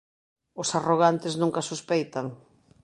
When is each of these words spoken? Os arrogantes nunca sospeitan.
Os 0.61 0.69
arrogantes 0.79 1.33
nunca 1.41 1.67
sospeitan. 1.71 2.25